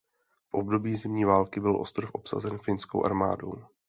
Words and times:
V 0.49 0.53
období 0.53 0.95
Zimní 0.95 1.25
války 1.25 1.59
byl 1.59 1.81
ostrov 1.81 2.11
obsazen 2.13 2.57
finskou 2.57 3.05
armádou. 3.05 3.53